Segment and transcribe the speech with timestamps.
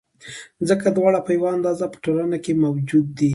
[0.69, 3.29] ځکه دواړه په یوه اندازه په ټولنه کې موجود دي.